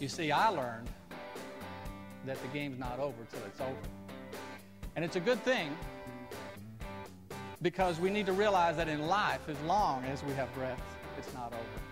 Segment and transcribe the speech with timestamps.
[0.00, 0.88] You see, I learned
[2.24, 3.76] that the game's not over till it's over.
[4.96, 5.76] And it's a good thing
[7.60, 10.80] because we need to realize that in life, as long as we have breath,
[11.18, 11.82] it's not over.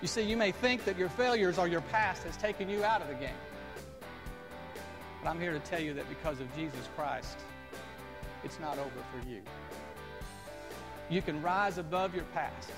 [0.00, 3.02] You see, you may think that your failures or your past has taken you out
[3.02, 3.30] of the game.
[5.22, 7.38] But I'm here to tell you that because of Jesus Christ,
[8.44, 9.40] it's not over for you.
[11.10, 12.70] You can rise above your past.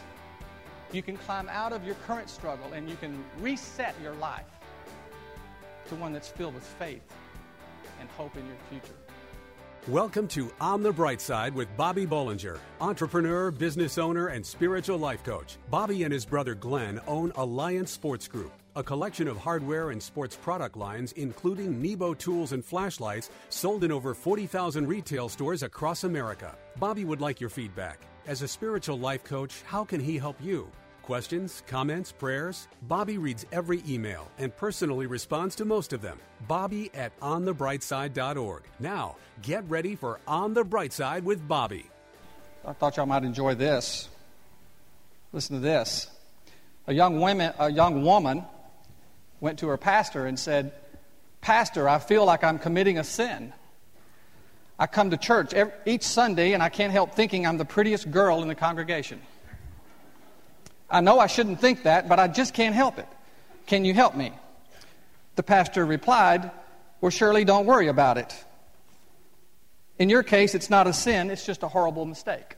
[0.92, 4.46] You can climb out of your current struggle and you can reset your life
[5.88, 7.02] to one that's filled with faith
[8.00, 8.94] and hope in your future.
[9.88, 15.24] Welcome to On the Bright Side with Bobby Bollinger, entrepreneur, business owner, and spiritual life
[15.24, 15.58] coach.
[15.70, 20.36] Bobby and his brother Glenn own Alliance Sports Group, a collection of hardware and sports
[20.36, 26.56] product lines, including Nebo tools and flashlights, sold in over 40,000 retail stores across America.
[26.78, 28.00] Bobby would like your feedback.
[28.26, 30.68] As a spiritual life coach, how can he help you?
[31.06, 32.66] Questions, comments, prayers?
[32.82, 36.18] Bobby reads every email and personally responds to most of them.
[36.48, 38.64] Bobby at onthebrightside.org.
[38.80, 41.86] Now, get ready for On the Bright Side with Bobby.
[42.64, 44.08] I thought y'all might enjoy this.
[45.32, 46.10] Listen to this.
[46.88, 48.44] A young, woman, a young woman
[49.38, 50.72] went to her pastor and said,
[51.40, 53.52] Pastor, I feel like I'm committing a sin.
[54.76, 58.10] I come to church every, each Sunday and I can't help thinking I'm the prettiest
[58.10, 59.22] girl in the congregation.
[60.88, 63.08] I know I shouldn't think that, but I just can't help it.
[63.66, 64.32] Can you help me?
[65.34, 66.50] The pastor replied,
[67.00, 68.34] Well, Shirley, don't worry about it.
[69.98, 72.56] In your case, it's not a sin, it's just a horrible mistake.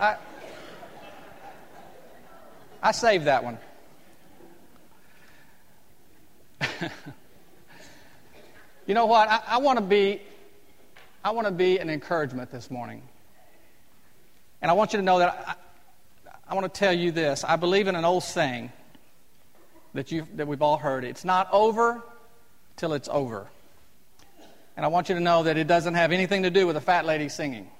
[0.00, 0.16] I,
[2.82, 3.58] I saved that one.
[8.86, 9.28] you know what?
[9.28, 10.20] I, I want to be
[11.24, 13.02] I want to be an encouragement this morning.
[14.60, 15.58] And I want you to know that
[16.26, 17.44] I, I want to tell you this.
[17.44, 18.70] I believe in an old saying
[19.94, 21.04] that, you that we've all heard.
[21.04, 22.02] It's not over
[22.76, 23.46] till it's over.
[24.76, 26.80] And I want you to know that it doesn't have anything to do with a
[26.80, 27.70] fat lady singing.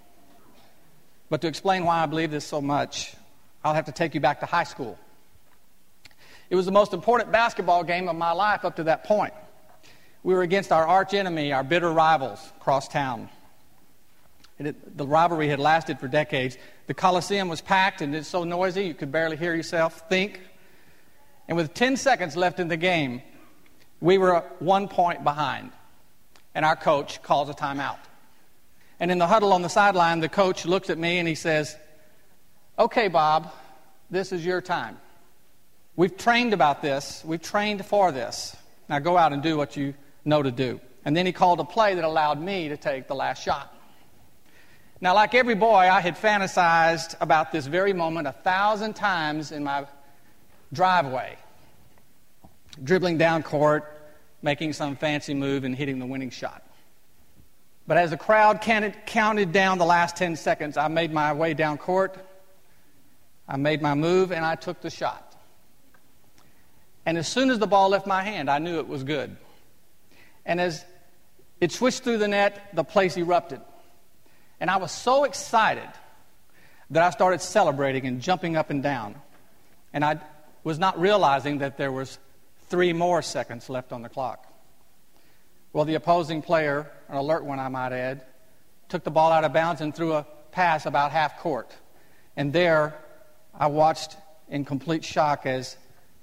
[1.29, 3.15] But to explain why I believe this so much,
[3.63, 4.99] I'll have to take you back to high school.
[6.49, 9.35] It was the most important basketball game of my life up to that point.
[10.25, 13.29] We were against our arch enemy, our bitter rivals across town.
[14.59, 16.57] It, the rivalry had lasted for decades.
[16.87, 20.41] The Coliseum was packed and it's so noisy you could barely hear yourself think.
[21.47, 23.21] And with 10 seconds left in the game,
[24.01, 25.73] we were one point behind.
[26.55, 27.99] And our coach calls a timeout.
[28.99, 31.77] And in the huddle on the sideline, the coach looks at me and he says,
[32.79, 33.53] Okay, Bob,
[34.11, 34.97] this is your time.
[35.97, 38.57] We've trained about this, we've trained for this.
[38.89, 40.81] Now go out and do what you know to do.
[41.05, 43.71] And then he called a play that allowed me to take the last shot.
[45.01, 49.63] Now, like every boy, I had fantasized about this very moment a thousand times in
[49.63, 49.87] my
[50.73, 51.37] driveway,
[52.83, 54.01] dribbling down court,
[54.41, 56.63] making some fancy move, and hitting the winning shot.
[57.87, 61.77] But as the crowd counted down the last 10 seconds, I made my way down
[61.77, 62.17] court,
[63.47, 65.35] I made my move, and I took the shot.
[67.05, 69.37] And as soon as the ball left my hand, I knew it was good.
[70.47, 70.85] And as
[71.61, 73.61] it switched through the net, the place erupted.
[74.61, 75.89] And I was so excited
[76.91, 79.17] that I started celebrating and jumping up and down.
[79.93, 80.21] And I
[80.63, 82.19] was not realizing that there was
[82.69, 84.47] three more seconds left on the clock.
[85.73, 88.25] Well, the opposing player, an alert one I might add,
[88.89, 91.75] took the ball out of bounds and threw a pass about half court.
[92.37, 92.95] And there,
[93.53, 94.17] I watched
[94.49, 95.77] in complete shock as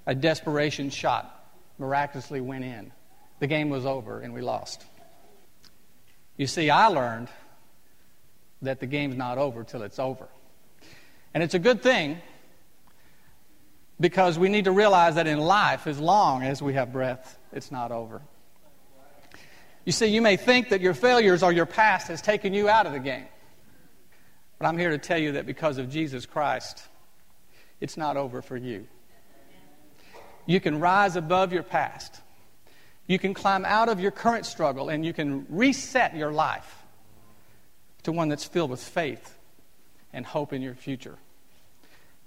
[0.06, 1.28] a desperation shot
[1.78, 2.92] miraculously went in.
[3.42, 4.84] The game was over and we lost.
[6.36, 7.26] You see, I learned
[8.62, 10.28] that the game's not over till it's over.
[11.34, 12.18] And it's a good thing
[13.98, 17.72] because we need to realize that in life, as long as we have breath, it's
[17.72, 18.22] not over.
[19.84, 22.86] You see, you may think that your failures or your past has taken you out
[22.86, 23.26] of the game.
[24.60, 26.80] But I'm here to tell you that because of Jesus Christ,
[27.80, 28.86] it's not over for you.
[30.46, 32.21] You can rise above your past.
[33.12, 36.82] You can climb out of your current struggle and you can reset your life
[38.04, 39.36] to one that's filled with faith
[40.14, 41.18] and hope in your future.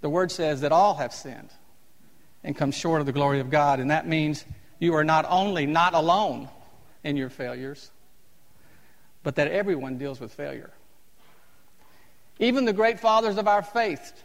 [0.01, 1.49] The word says that all have sinned
[2.43, 4.45] and come short of the glory of God, and that means
[4.77, 6.49] you are not only not alone
[7.03, 7.89] in your failures,
[9.23, 10.69] but that everyone deals with failure.
[12.37, 14.21] Even the great fathers of our faith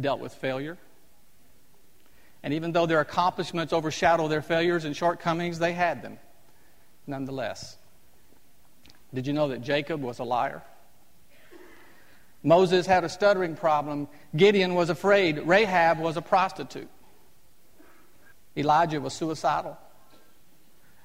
[0.00, 0.78] dealt with failure.
[2.42, 6.18] And even though their accomplishments overshadow their failures and shortcomings, they had them
[7.06, 7.76] nonetheless.
[9.14, 10.62] Did you know that Jacob was a liar?
[12.42, 14.08] Moses had a stuttering problem.
[14.34, 15.38] Gideon was afraid.
[15.38, 16.88] Rahab was a prostitute.
[18.56, 19.78] Elijah was suicidal.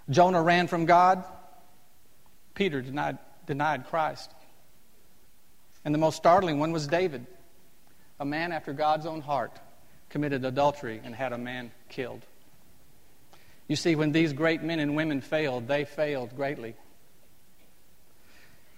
[0.09, 1.23] Jonah ran from God.
[2.55, 4.31] Peter denied, denied Christ.
[5.85, 7.25] And the most startling one was David,
[8.19, 9.59] a man after God's own heart,
[10.09, 12.21] committed adultery and had a man killed.
[13.67, 16.75] You see, when these great men and women failed, they failed greatly.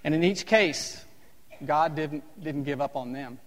[0.03, 1.03] And in each case,
[1.63, 3.37] God didn't, didn't give up on them.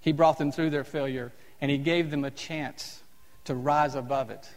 [0.00, 3.02] He brought them through their failure, and He gave them a chance
[3.44, 4.48] to rise above it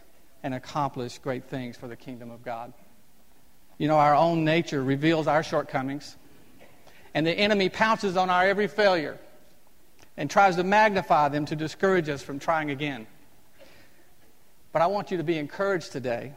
[0.42, 2.72] and accomplish great things for the kingdom of God.
[3.78, 6.16] You know, our own nature reveals our shortcomings,
[7.14, 9.18] and the enemy pounces on our every failure
[10.16, 13.06] and tries to magnify them to discourage us from trying again.
[14.72, 16.34] But I want you to be encouraged today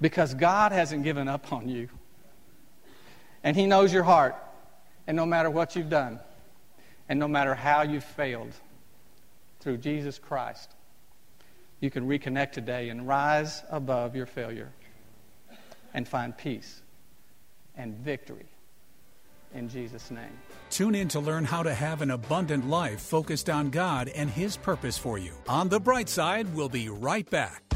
[0.00, 1.88] because God hasn't given up on you.
[3.42, 4.36] And He knows your heart.
[5.06, 6.20] And no matter what you've done,
[7.08, 8.52] and no matter how you've failed,
[9.66, 10.70] through Jesus Christ,
[11.80, 14.70] you can reconnect today and rise above your failure
[15.92, 16.82] and find peace
[17.76, 18.46] and victory
[19.54, 20.38] in Jesus' name.
[20.70, 24.56] Tune in to learn how to have an abundant life focused on God and His
[24.56, 25.32] purpose for you.
[25.48, 27.75] On the bright side, we'll be right back.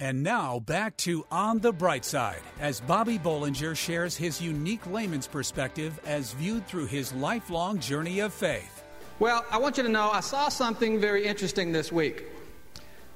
[0.00, 5.26] And now back to On the Bright Side as Bobby Bollinger shares his unique layman's
[5.26, 8.82] perspective as viewed through his lifelong journey of faith.
[9.18, 12.24] Well, I want you to know I saw something very interesting this week.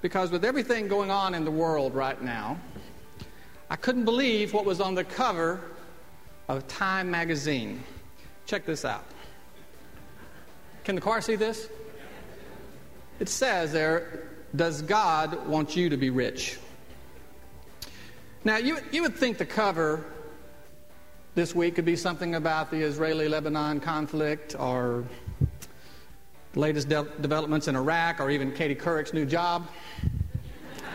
[0.02, 2.58] Because with everything going on in the world right now,
[3.70, 5.62] I couldn't believe what was on the cover
[6.48, 7.82] of Time magazine.
[8.44, 9.06] Check this out.
[10.84, 11.70] Can the car see this?
[13.20, 16.58] It says there, Does God want you to be rich?
[18.46, 20.04] Now, you, you would think the cover
[21.34, 25.04] this week could be something about the Israeli Lebanon conflict or
[26.52, 29.66] the latest de- developments in Iraq or even Katie Couric's new job.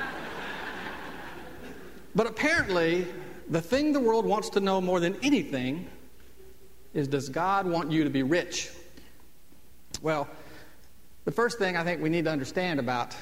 [2.16, 3.08] but apparently,
[3.50, 5.88] the thing the world wants to know more than anything
[6.94, 8.70] is does God want you to be rich?
[10.04, 10.30] Well,
[11.26, 13.16] the first thing I think we need to understand about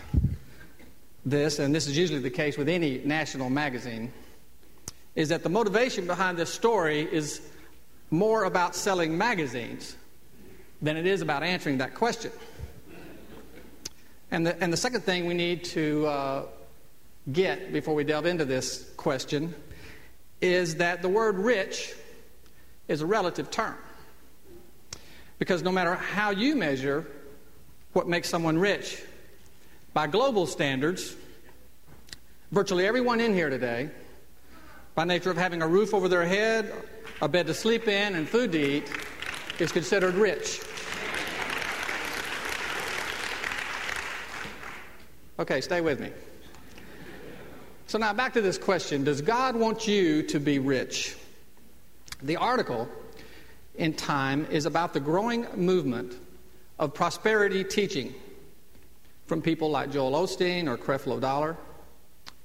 [1.26, 4.12] this, and this is usually the case with any national magazine,
[5.16, 7.42] is that the motivation behind this story is
[8.12, 9.96] more about selling magazines
[10.82, 12.32] than it is about answering that question.
[14.32, 16.44] And the, and the second thing we need to uh,
[17.32, 19.56] get before we delve into this question
[20.42, 21.94] is that the word rich
[22.88, 23.76] is a relative term.
[25.40, 27.08] Because no matter how you measure
[27.94, 29.02] what makes someone rich,
[29.98, 31.16] by global standards,
[32.52, 33.90] virtually everyone in here today,
[34.94, 36.72] by nature of having a roof over their head,
[37.20, 38.92] a bed to sleep in, and food to eat,
[39.58, 40.62] is considered rich.
[45.40, 46.12] Okay, stay with me.
[47.88, 51.16] So now back to this question Does God want you to be rich?
[52.22, 52.88] The article
[53.74, 56.14] in Time is about the growing movement
[56.78, 58.14] of prosperity teaching
[59.28, 61.58] from people like Joel Osteen or Creflo Dollar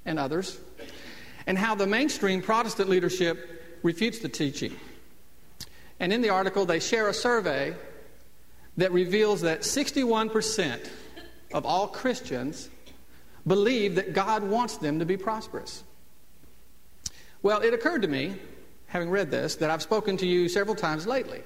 [0.05, 0.59] and others,
[1.47, 4.77] and how the mainstream Protestant leadership refutes the teaching.
[6.01, 7.75] And in the article, they share a survey
[8.77, 10.89] that reveals that 61%
[11.53, 12.69] of all Christians
[13.47, 15.85] believe that God wants them to be prosperous.
[17.43, 18.37] Well, it occurred to me,
[18.87, 21.43] having read this, that I've spoken to you several times lately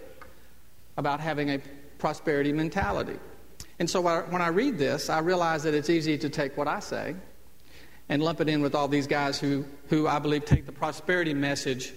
[0.96, 1.60] about having a
[1.98, 3.18] prosperity mentality.
[3.78, 6.80] And so when I read this, I realize that it's easy to take what I
[6.80, 7.14] say
[8.08, 11.34] and lump it in with all these guys who, who I believe take the prosperity
[11.34, 11.92] message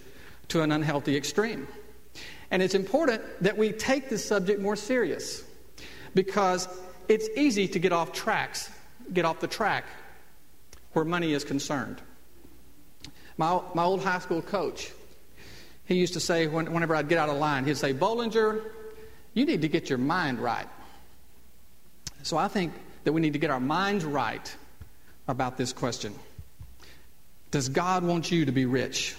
[0.50, 1.68] to an unhealthy extreme.
[2.52, 5.44] And it's important that we take this subject more serious.
[6.14, 6.68] because
[7.08, 8.70] it's easy to get off tracks,
[9.14, 9.86] get off the track
[10.94, 12.02] where money is concerned.
[13.38, 14.92] My, my old high school coach,
[15.86, 18.64] he used to say when, whenever I'd get out of line, he'd say, Bollinger,
[19.34, 20.68] you need to get your mind right.
[22.24, 22.74] So I think
[23.04, 24.56] that we need to get our minds right
[25.28, 26.14] about this question
[27.52, 29.16] Does God want you to be rich?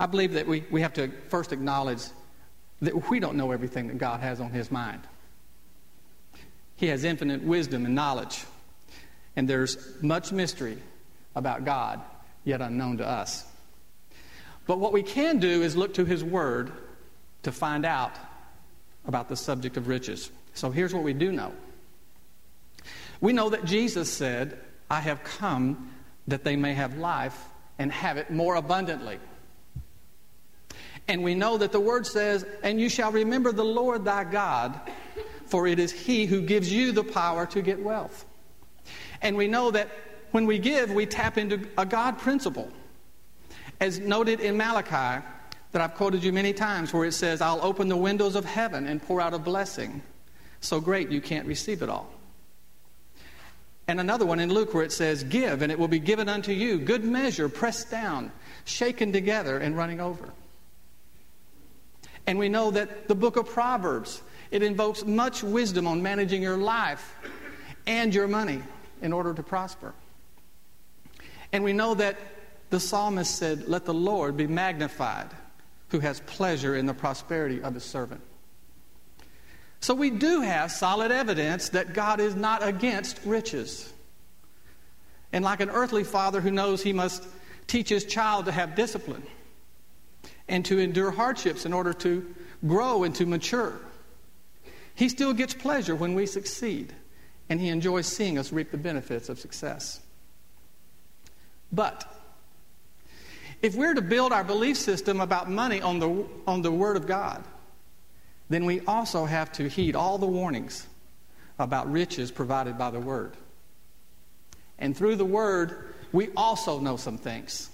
[0.00, 2.02] I believe that we, we have to first acknowledge
[2.80, 5.00] that we don't know everything that God has on his mind.
[6.76, 8.44] He has infinite wisdom and knowledge,
[9.34, 10.78] and there's much mystery
[11.34, 12.00] about God
[12.44, 13.44] yet unknown to us.
[14.68, 16.70] But what we can do is look to his word
[17.42, 18.12] to find out
[19.06, 20.30] about the subject of riches.
[20.58, 21.52] So here's what we do know.
[23.20, 24.58] We know that Jesus said,
[24.90, 25.92] I have come
[26.26, 27.44] that they may have life
[27.78, 29.20] and have it more abundantly.
[31.06, 34.80] And we know that the word says, And you shall remember the Lord thy God,
[35.46, 38.26] for it is he who gives you the power to get wealth.
[39.22, 39.88] And we know that
[40.32, 42.68] when we give, we tap into a God principle.
[43.80, 45.24] As noted in Malachi,
[45.70, 48.88] that I've quoted you many times, where it says, I'll open the windows of heaven
[48.88, 50.02] and pour out a blessing
[50.60, 52.10] so great you can't receive it all.
[53.88, 56.52] And another one in Luke where it says, Give, and it will be given unto
[56.52, 58.30] you, good measure, pressed down,
[58.66, 60.28] shaken together, and running over.
[62.26, 66.58] And we know that the book of Proverbs, it invokes much wisdom on managing your
[66.58, 67.14] life
[67.86, 68.62] and your money
[69.00, 69.94] in order to prosper.
[71.52, 72.18] And we know that
[72.68, 75.28] the psalmist said, Let the Lord be magnified,
[75.88, 78.20] who has pleasure in the prosperity of his servant.
[79.80, 83.92] So we do have solid evidence that God is not against riches.
[85.32, 87.24] And like an earthly father who knows he must
[87.66, 89.22] teach his child to have discipline
[90.48, 92.34] and to endure hardships in order to
[92.66, 93.78] grow and to mature,
[94.94, 96.92] he still gets pleasure when we succeed,
[97.48, 100.00] and he enjoys seeing us reap the benefits of success.
[101.70, 102.04] But
[103.62, 107.06] if we're to build our belief system about money on the, on the Word of
[107.06, 107.44] God,
[108.48, 110.86] then we also have to heed all the warnings
[111.58, 113.36] about riches provided by the Word.
[114.78, 117.68] And through the Word, we also know some things.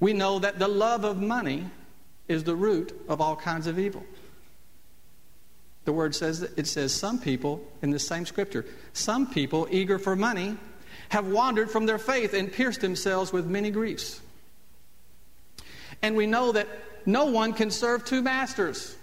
[0.00, 1.66] We know that the love of money
[2.28, 4.04] is the root of all kinds of evil.
[5.84, 10.14] The word says it says some people in the same scripture, some people eager for
[10.14, 10.56] money
[11.08, 14.20] have wandered from their faith and pierced themselves with many griefs.
[16.00, 16.68] And we know that
[17.04, 18.96] no one can serve two masters.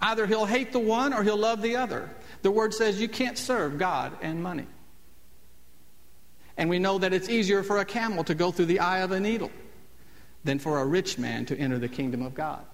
[0.00, 2.10] Either he'll hate the one or he'll love the other.
[2.42, 4.66] The word says you can't serve God and money.
[6.56, 9.12] And we know that it's easier for a camel to go through the eye of
[9.12, 9.50] a needle
[10.44, 12.64] than for a rich man to enter the kingdom of God.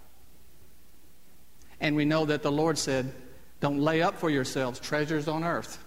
[1.81, 3.13] And we know that the Lord said,
[3.61, 5.83] Don't lay up for yourselves treasures on earth,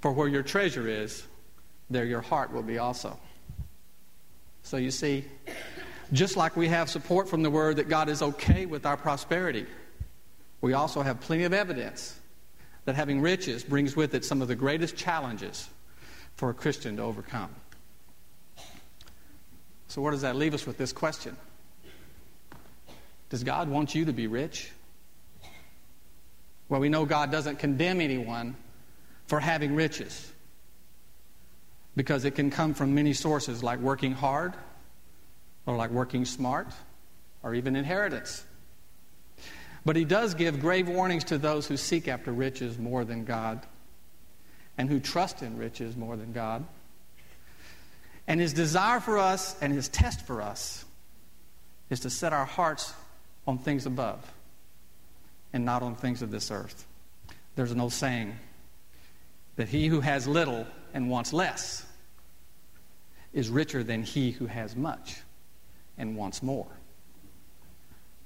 [0.00, 1.26] for where your treasure is,
[1.90, 3.18] there your heart will be also.
[4.62, 5.24] So you see,
[6.12, 9.66] just like we have support from the word that God is okay with our prosperity,
[10.60, 12.18] we also have plenty of evidence
[12.84, 15.68] that having riches brings with it some of the greatest challenges
[16.34, 17.50] for a Christian to overcome.
[19.88, 21.36] So, where does that leave us with this question?
[23.30, 24.70] Does God want you to be rich?
[26.68, 28.56] Well, we know God doesn't condemn anyone
[29.26, 30.32] for having riches
[31.96, 34.54] because it can come from many sources like working hard
[35.66, 36.68] or like working smart
[37.42, 38.44] or even inheritance.
[39.88, 43.64] But he does give grave warnings to those who seek after riches more than God
[44.76, 46.66] and who trust in riches more than God.
[48.26, 50.84] And his desire for us and his test for us
[51.88, 52.92] is to set our hearts
[53.46, 54.30] on things above
[55.54, 56.86] and not on things of this earth.
[57.56, 58.36] There's an old saying
[59.56, 61.86] that he who has little and wants less
[63.32, 65.22] is richer than he who has much
[65.96, 66.77] and wants more.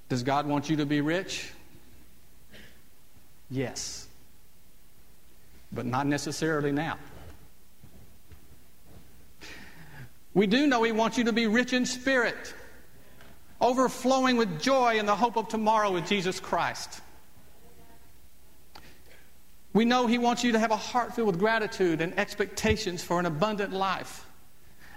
[0.09, 1.51] Does God want you to be rich?
[3.49, 4.07] Yes.
[5.71, 6.97] But not necessarily now.
[10.33, 12.53] We do know He wants you to be rich in spirit,
[13.61, 17.01] overflowing with joy and the hope of tomorrow with Jesus Christ.
[19.73, 23.19] We know He wants you to have a heart filled with gratitude and expectations for
[23.19, 24.25] an abundant life.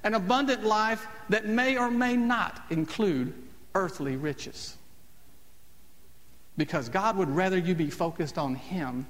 [0.05, 3.35] An abundant life that may or may not include
[3.75, 4.77] earthly riches.
[6.57, 9.07] Because God would rather you be focused on Him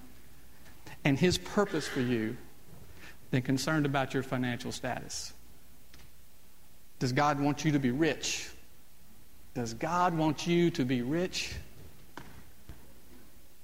[1.04, 2.36] and His purpose for you
[3.30, 5.32] than concerned about your financial status.
[6.98, 8.48] Does God want you to be rich?
[9.54, 11.54] Does God want you to be rich?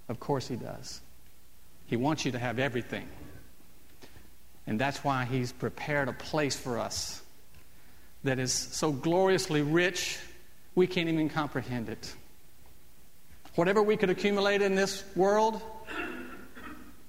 [0.08, 1.00] Of course He does.
[1.86, 3.08] He wants you to have everything.
[4.66, 7.22] And that's why He's prepared a place for us
[8.24, 10.18] that is so gloriously rich,
[10.74, 12.14] we can't even comprehend it.
[13.54, 15.61] Whatever we could accumulate in this world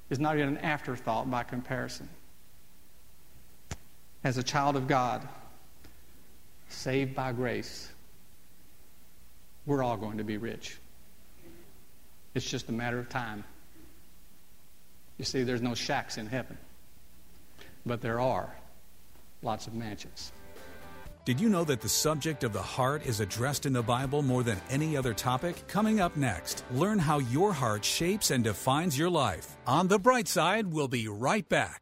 [0.10, 2.10] is not even an afterthought by comparison.
[4.24, 5.28] As a child of God,
[6.70, 7.90] saved by grace,
[9.66, 10.78] we're all going to be rich.
[12.34, 13.44] It's just a matter of time.
[15.18, 16.58] You see, there's no shacks in heaven,
[17.86, 18.54] but there are
[19.42, 20.32] lots of mansions.
[21.26, 24.44] Did you know that the subject of the heart is addressed in the Bible more
[24.44, 25.66] than any other topic?
[25.70, 29.56] Coming up next, learn how your heart shapes and defines your life.
[29.66, 31.82] On the bright side, we'll be right back.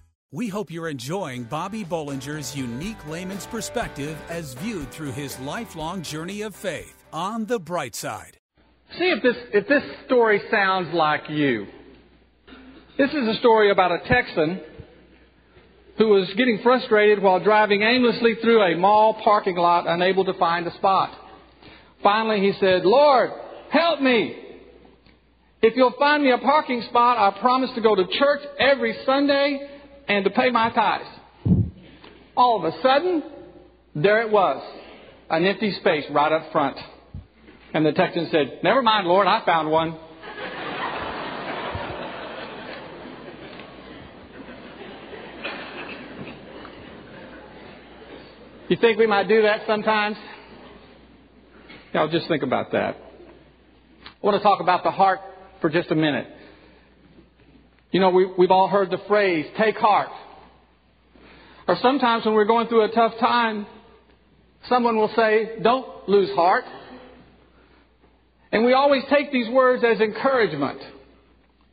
[0.33, 6.43] We hope you're enjoying Bobby Bollinger's unique layman's perspective as viewed through his lifelong journey
[6.43, 8.37] of faith on the bright side.
[8.97, 11.67] See if this, if this story sounds like you.
[12.97, 14.61] This is a story about a Texan
[15.97, 20.65] who was getting frustrated while driving aimlessly through a mall parking lot, unable to find
[20.65, 21.11] a spot.
[22.01, 23.31] Finally, he said, Lord,
[23.69, 24.37] help me.
[25.61, 29.79] If you'll find me a parking spot, I promise to go to church every Sunday
[30.11, 31.07] and to pay my tithes.
[32.35, 33.23] All of a sudden,
[33.95, 34.61] there it was,
[35.29, 36.77] an empty space right up front.
[37.73, 39.91] And the Texan said, Never mind, Lord, I found one.
[48.67, 50.17] you think we might do that sometimes?
[51.93, 52.97] Now, just think about that.
[52.97, 55.21] I want to talk about the heart
[55.61, 56.27] for just a minute.
[57.91, 60.09] You know, we, we've all heard the phrase, take heart.
[61.67, 63.65] Or sometimes when we're going through a tough time,
[64.69, 66.63] someone will say, don't lose heart.
[68.51, 70.79] And we always take these words as encouragement.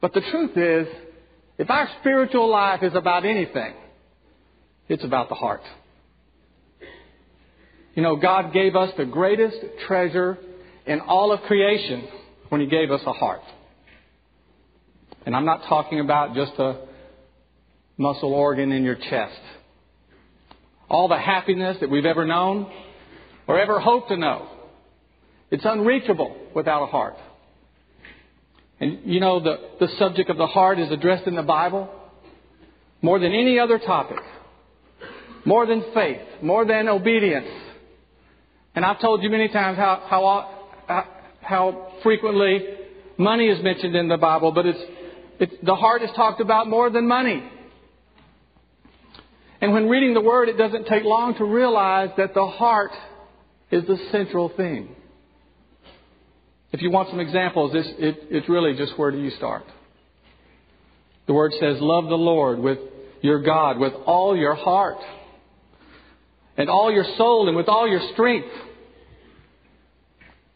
[0.00, 0.87] But the truth is,
[1.57, 3.74] if our spiritual life is about anything,
[4.88, 5.62] it's about the heart.
[7.94, 10.38] You know, God gave us the greatest treasure
[10.87, 12.07] in all of creation
[12.48, 13.42] when He gave us a heart.
[15.29, 16.79] And I'm not talking about just a
[17.99, 19.38] muscle organ in your chest.
[20.88, 22.73] All the happiness that we've ever known
[23.47, 24.49] or ever hoped to know,
[25.51, 27.17] it's unreachable without a heart.
[28.81, 31.91] And you know, the, the subject of the heart is addressed in the Bible
[33.03, 34.21] more than any other topic,
[35.45, 37.51] more than faith, more than obedience.
[38.75, 41.05] And I've told you many times how, how,
[41.43, 42.64] how frequently
[43.19, 44.95] money is mentioned in the Bible, but it's
[45.38, 47.42] it's, the heart is talked about more than money.
[49.61, 52.92] And when reading the Word, it doesn't take long to realize that the heart
[53.70, 54.94] is the central thing.
[56.72, 59.64] If you want some examples, this, it, it's really just where do you start?
[61.27, 62.79] The Word says, Love the Lord with
[63.20, 64.98] your God, with all your heart,
[66.57, 68.48] and all your soul, and with all your strength.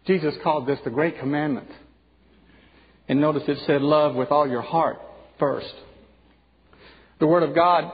[0.07, 1.68] Jesus called this the great commandment.
[3.09, 4.99] And notice it said love with all your heart
[5.38, 5.75] first.
[7.19, 7.93] The Word of God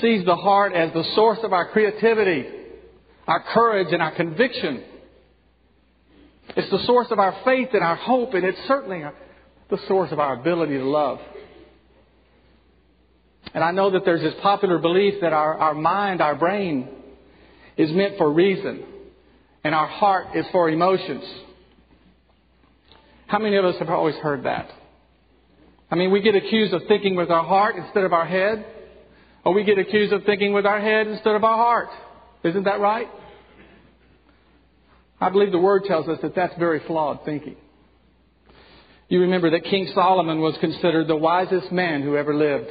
[0.00, 2.46] sees the heart as the source of our creativity,
[3.26, 4.82] our courage, and our conviction.
[6.56, 9.02] It's the source of our faith and our hope, and it's certainly
[9.68, 11.18] the source of our ability to love.
[13.54, 16.88] And I know that there's this popular belief that our, our mind, our brain,
[17.76, 18.84] is meant for reason,
[19.64, 21.24] and our heart is for emotions.
[23.26, 24.70] How many of us have always heard that?
[25.90, 28.64] I mean, we get accused of thinking with our heart instead of our head,
[29.44, 31.88] or we get accused of thinking with our head instead of our heart.
[32.44, 33.08] Isn't that right?
[35.20, 37.56] I believe the Word tells us that that's very flawed thinking.
[39.08, 42.68] You remember that King Solomon was considered the wisest man who ever lived.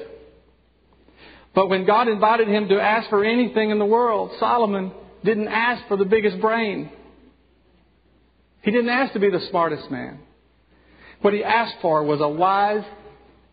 [1.53, 4.91] But when God invited him to ask for anything in the world, Solomon
[5.23, 6.91] didn't ask for the biggest brain.
[8.61, 10.19] He didn't ask to be the smartest man.
[11.25, 12.83] What he asked for was a wise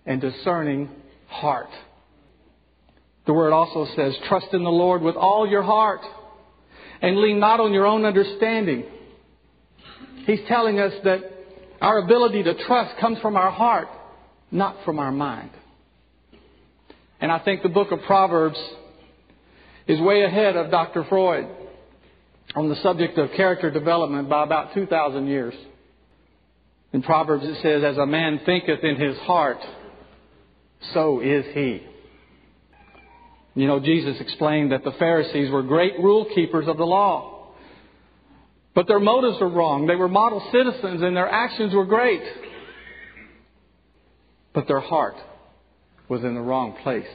[0.04, 0.90] and discerning
[1.26, 1.70] heart.
[3.24, 6.02] The word also says, trust in the Lord with all your heart
[7.00, 8.85] and lean not on your own understanding.
[10.26, 11.20] He's telling us that
[11.80, 13.88] our ability to trust comes from our heart,
[14.50, 15.48] not from our mind.
[17.22, 18.58] And I think the book of Proverbs
[19.87, 21.06] is way ahead of Dr.
[21.08, 21.46] Freud
[22.54, 25.54] on the subject of character development by about 2,000 years.
[26.92, 29.59] In Proverbs it says, As a man thinketh in his heart,
[30.92, 31.87] so is he.
[33.55, 37.52] You know, Jesus explained that the Pharisees were great rule keepers of the law.
[38.74, 39.87] But their motives were wrong.
[39.87, 42.22] They were model citizens and their actions were great.
[44.55, 45.16] But their heart
[46.09, 47.09] was in the wrong place.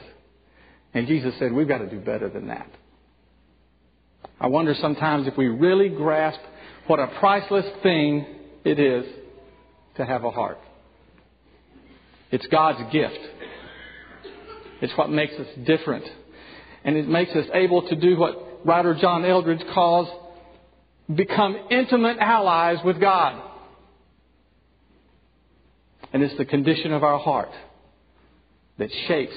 [0.94, 2.70] And Jesus said, We've got to do better than that.
[4.40, 6.40] I wonder sometimes if we really grasp
[6.86, 8.24] what a priceless thing
[8.64, 9.04] it is
[9.98, 10.58] to have a heart.
[12.30, 13.18] It's God's gift.
[14.80, 16.04] It's what makes us different.
[16.84, 20.08] And it makes us able to do what writer John Eldredge calls
[21.14, 23.42] become intimate allies with God.
[26.12, 27.50] And it's the condition of our heart
[28.78, 29.36] that shapes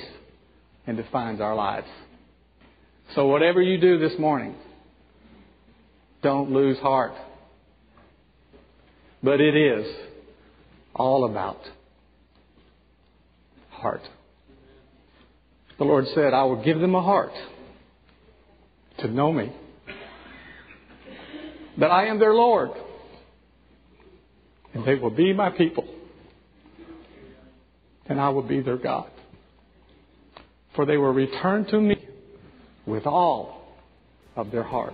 [0.88, 1.88] and defines our lives.
[3.15, 4.56] So, whatever you do this morning,
[6.24, 7.13] don't lose heart.
[9.24, 9.86] But it is
[10.95, 11.60] all about
[13.69, 14.01] heart.
[15.77, 17.34] The Lord said, I will give them a heart
[18.99, 19.51] to know me,
[21.80, 22.69] that I am their Lord,
[24.73, 25.88] and they will be my people,
[28.06, 29.10] and I will be their God.
[30.75, 31.97] For they will return to me
[32.86, 33.75] with all
[34.36, 34.93] of their heart.